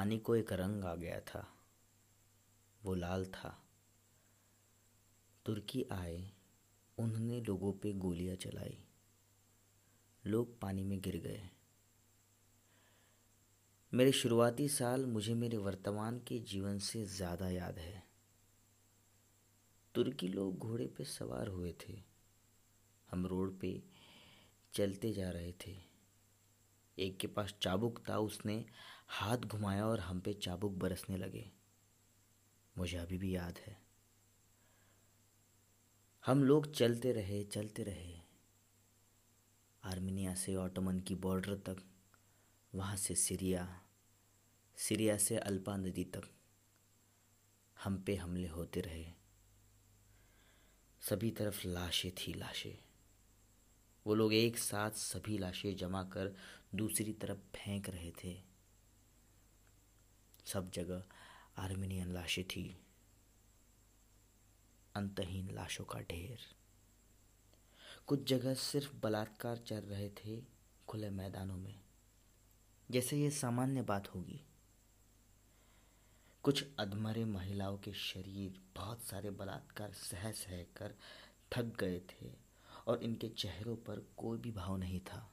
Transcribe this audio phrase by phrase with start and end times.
[0.00, 1.54] पानी को एक रंग आ गया था।
[2.84, 3.64] वो लाल था।
[5.46, 6.32] तुर्की आए,
[6.98, 8.78] उन्होंने लोगों पे गोलियाँ चलाई।
[10.26, 11.50] लोग पानी में गिर गए।
[13.94, 18.02] मेरे शुरुआती साल मुझे मेरे वर्तमान के जीवन से ज़्यादा याद है।
[19.94, 22.02] तुर्की लोग घोड़े पे सवार हुए थे।
[23.10, 23.82] हम रोड पे
[24.74, 25.89] चलते जा रहे थे।
[27.00, 28.66] एक के पास चाबुक था, उसने
[29.08, 31.52] हाथ घुमाया और हम पे चाबुक बरसने लगे।
[32.78, 33.82] मुझे अभी भी याद है।
[36.26, 38.20] हम लोग चलते रहे चलते रहे।
[39.84, 41.82] आर्मीनिया से ऑटोमन की बॉर्डर तक,
[42.74, 43.82] वहाँ से सीरिया
[44.76, 46.30] सीरिया से अल्पा नदी तक
[47.84, 49.12] हम पे हमले होते रहे।
[51.00, 52.84] सभी तरफ़ लाशें थी लाशें।
[54.06, 56.36] वो लोग एक साथ सभी लाशें जमा कर
[56.74, 58.42] दूसरी तरफ़ फेंक रहे थे।
[60.46, 61.04] सब जगह
[61.58, 62.80] आर्मीनियन लाशें थी।
[64.94, 66.38] अंतहीन लाशों का ढेर।
[68.06, 70.42] कुछ जगह सिर्फ़ बलात्कार चल रहे थे
[70.88, 71.80] खुले मैदानों में,
[72.90, 74.40] जैसे ये सामान्य बात होगी।
[76.42, 80.94] कुछ अधमरे महिलाओं के शरीर बहुत सारे बलात्कार सह सह कर
[81.52, 82.32] थक गए थे
[82.86, 85.32] और इनके चेहरों पर कोई भी भाव नहीं था।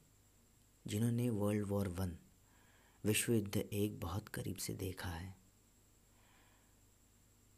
[0.85, 2.17] जिन्होंने वर्ल्ड वॉर वन
[3.03, 5.35] विश्व युद्ध एक बहुत करीब से देखा है।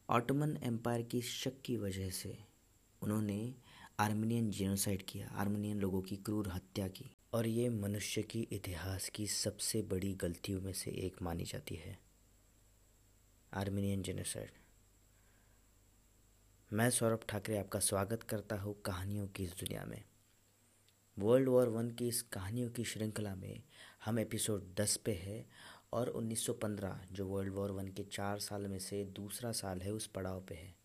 [0.09, 2.37] ऑटोमन एम्पायर की शक की वजह से
[3.01, 3.53] उन्होंने
[3.99, 9.27] आर्मीनियन जेनोसाइड किया आर्मीनियन लोगों की क्रूर हत्या की और ये मनुष्य की इतिहास की
[9.27, 11.97] सबसे बड़ी गलतियों में से एक मानी जाती है।
[13.53, 14.51] आर्मीनियन जेनोसाइड
[16.71, 20.03] मैं सौरभ ठाकरे आपका स्वागत करता हूँ कहानियों की इस दुनिया में।
[21.19, 23.63] वर्ल्ड वॉर वन की इस कहानियों की श्रृंखला में
[24.05, 25.47] हम एपिसोड 10 पे है
[25.93, 30.07] और 1915 जो वर्ल्ड वॉर वन के चार साल में से दूसरा साल है, उस
[30.07, 30.75] पड़ाव पे है।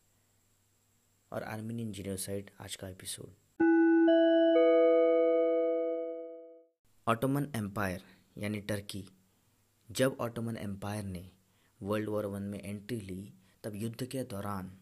[1.32, 3.30] और आर्मीनियन जीनोसाइड आज का एपिसोड
[7.08, 8.02] ऑटोमन एम्पायर
[8.38, 9.08] यानी टर्की
[9.90, 11.30] जब ऑटोमन एम्पायर ने
[11.82, 13.34] वर्ल्ड वॉर वन में एंट्री ली,
[13.64, 14.78] तब युद्ध के दौरान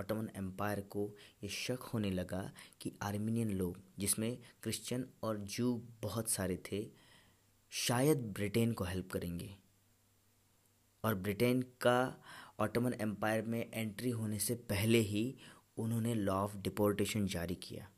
[0.00, 6.30] ऑटोमन एम्पायर को ये शक होने लगा कि आर्मीनियन लोग, जिसमें क्रिश्चियन और जू बहुत
[6.30, 6.90] सारे थे,
[7.70, 9.56] शायद ब्रिटेन को हेल्प करेंगे।
[11.04, 12.22] और ब्रिटेन का
[12.60, 15.36] ऑटोमन एम्पायर में एंट्री होने से पहले ही
[15.76, 17.90] उन्होंने लॉ ऑफ़ डिपोर्टेशन जारी किया।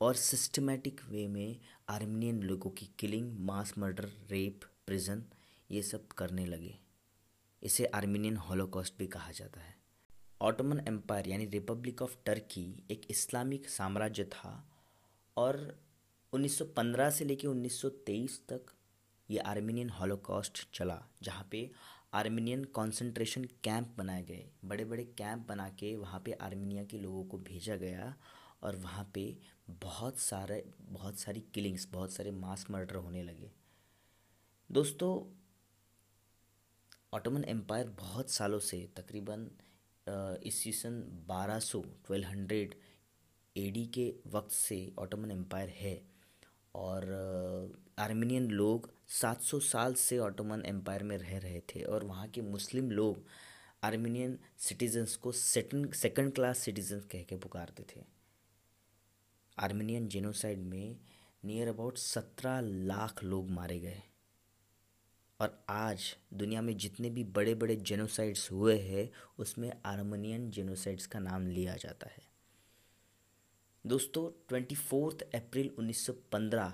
[0.00, 5.24] और सिस्टमेटिक वे में आर्मीनियन लोगों की killing mass murder rape prison
[5.70, 6.78] ये सब करने लगे।
[7.62, 9.75] इसे आर्मीनियन हॉलोकॉस्ट भी कहा जाता है।
[10.40, 14.50] ऑटोमन एम्पायर यानी रिपब्लिक ऑफ़ टर्की एक इस्लामिक साम्राज्य था
[15.36, 15.56] और
[16.32, 18.60] 1915 से लेकर 1923 तक
[19.30, 21.70] ये आर्मीनियन हॉलोकॉस्ट चला, जहाँ पे
[22.14, 27.24] आर्मीनियन कंसंट्रेशन कैंप बनाए गए। बड़े बड़े कैंप बना के वहाँ पे आर्मीनिया के लोगों
[27.24, 28.14] को भेजा गया
[28.62, 29.38] और वहाँ पे
[29.70, 33.52] बहुत सारे, बहुत सारी किलिंग्स बहुत सारे मास मर्डर होने लगे।
[34.72, 35.12] दोस्तों
[37.14, 39.50] ऑटोमन एम्पायर बहुत सालों से तकरीबन
[40.08, 42.74] ईस्वी सन बारह सौ ट्वेल्व हंड्रेड
[43.56, 46.00] ए के वक्त से ऑटोमन एम्पायर है
[46.74, 47.04] और
[47.98, 52.90] आर्मीनियन लोग 700 साल से ऑटोमन एम्पायर में रह रहे थे और वहाँ के मुस्लिम
[52.90, 53.24] लोग
[53.84, 58.04] आर्मीनियन सिटीजन्स को सेकंड क्लास सिटीजन्स कह के पुकारते थे।
[59.58, 60.96] आर्मीनियन जेनोसाइड में
[61.44, 64.02] नियर अबाउट सत्रह लाख लोग मारे गए।
[65.40, 71.18] और आज दुनिया में जितने भी बड़े बड़े जेनोसाइड्स हुए हैं, उसमें आर्मेनियन जेनोसाइड्स का
[71.18, 72.22] नाम लिया जाता है।
[73.86, 76.72] दोस्तों ट्वेंटी फोर्थ अप्रैल 1915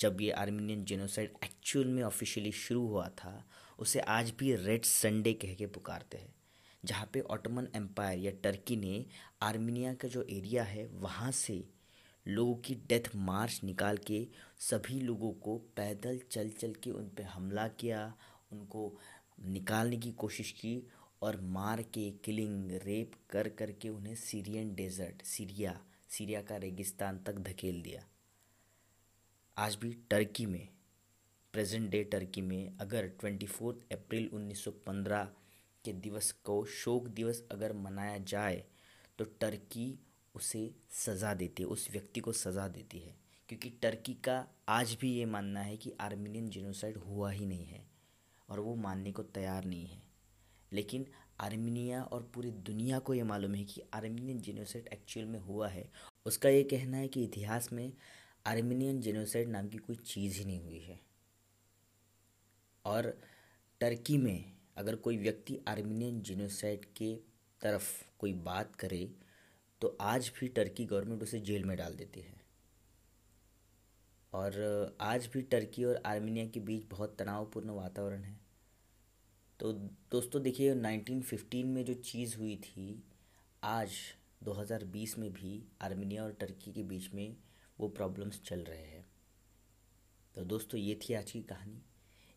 [0.00, 3.44] जब ये आर्मीनियन जेनोसाइड एक्चुअल में ऑफिशियली शुरू हुआ था,
[3.78, 6.34] उसे आज भी रेड संडे कह के पुकारते हैं,
[6.84, 9.06] जहाँ पे ऑटोमन एम्पायर या टर्की ने
[9.42, 11.64] आर्मीनिया का जो एरिया है, वहाँ से
[12.26, 14.26] लोगों की डेथ मार्च निकाल के
[14.58, 18.14] सभी लोगों को पैदल चल चल के उन पर हमला किया,
[18.52, 18.98] उनको
[19.40, 20.82] निकालने की कोशिश की
[21.22, 27.18] और मार के किलिंग, रेप कर कर के उन्हें सीरियन डेजर्ट, सीरिया सीरिया का रेगिस्तान
[27.18, 28.04] तक धकेल दिया।
[29.56, 30.68] आज भी टर्की में,
[31.52, 35.28] प्रेजेंट डे टर्की में अगर ट्वेंटी फोर्थ अप्रैल 1915
[35.84, 38.64] के दिवस को शोक दिवस अगर मनाया जाए
[39.18, 39.86] तो टर्की
[40.34, 43.16] उसे सज़ा देती है, उस व्यक्ति को सज़ा देती है।
[43.48, 47.86] क्योंकि टर्की का आज भी ये मानना है कि आर्मीनियन जेनोसाइड हुआ ही नहीं है
[48.48, 50.02] और वो मानने को तैयार नहीं है।
[50.72, 51.06] लेकिन
[51.40, 55.92] आर्मीनिया और पूरी दुनिया को ये मालूम है कि आर्मीनियन जेनोसाइड एक्चुअल में हुआ है।
[56.26, 57.92] उसका ये कहना है कि इतिहास में
[58.46, 61.00] आर्मीनियन जेनोसाइड नाम की कोई चीज़ ही नहीं हुई है।
[62.84, 63.20] और
[63.80, 67.16] टर्की में अगर कोई व्यक्ति आर्मीनियन जेनोसाइड के
[67.60, 69.14] तरफ़ कोई बात करे
[69.82, 72.42] तो आज भी टर्की गवर्नमेंट उसे जेल में डाल देती है।
[74.32, 78.40] और आज भी टर्की और आर्मीनिया के बीच बहुत तनावपूर्ण वातावरण है।
[79.60, 79.72] तो
[80.10, 83.04] दोस्तों, देखिए 1915 में जो चीज़ हुई थी,
[83.62, 83.92] आज
[84.42, 87.36] 2020 में भी आर्मीनिया और टर्की के बीच में
[87.80, 89.06] वो प्रॉब्लम्स चल रहे हैं।
[90.34, 91.82] तो दोस्तों, ये थी आज की कहानी।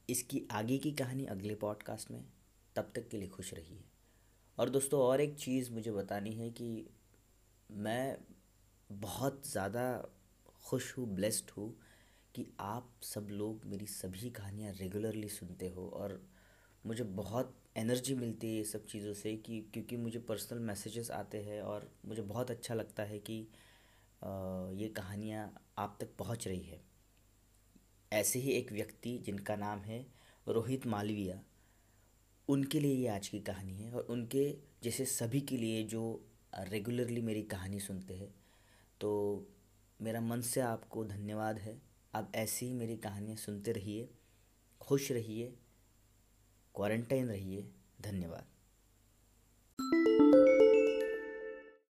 [0.10, 2.26] इसकी आगे की कहानी अगले पॉडकास्ट में।
[2.76, 3.84] तब तक के लिए खुश रहिए।
[4.60, 6.90] और दोस्तों, और एक चीज़ मुझे बतानी है कि
[7.70, 8.18] मैं
[8.90, 9.86] बहुत ज़्यादा
[10.66, 11.70] खुश हूँ ब्लेस्ड हूँ
[12.36, 16.20] कि आप सब लोग मेरी सभी कहानियाँ रेगुलरली सुनते हो और
[16.86, 21.42] मुझे बहुत एनर्जी मिलती है ये सब चीज़ों से कि क्योंकि मुझे पर्सनल मैसेजेस आते
[21.44, 23.40] हैं और मुझे बहुत अच्छा लगता है कि
[24.82, 26.82] ये कहानियाँ आप तक पहुँच रही है।
[28.12, 30.06] ऐसे ही एक व्यक्ति जिनका नाम है
[30.48, 31.40] रोहित मालविया,
[32.48, 34.50] उनके लिए ये आज की कहानी है और उनके
[34.84, 36.04] जैसे सभी के लिए जो
[36.58, 38.36] रेगुलरली मेरी कहानी सुनते हैं।
[39.02, 39.42] तो
[40.02, 41.82] मेरा मन से आपको धन्यवाद है।
[42.14, 44.10] आप ऐसी ही मेरी कहानियाँ सुनते रहिए,
[44.82, 45.56] खुश रहिए
[46.76, 47.72] क्वारंटाइन रहिए।
[48.02, 48.55] धन्यवाद।